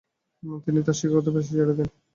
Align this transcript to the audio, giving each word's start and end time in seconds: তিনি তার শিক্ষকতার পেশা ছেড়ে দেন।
তিনি 0.63 0.79
তার 0.85 0.97
শিক্ষকতার 0.99 1.33
পেশা 1.35 1.51
ছেড়ে 1.51 1.73
দেন। 1.77 1.89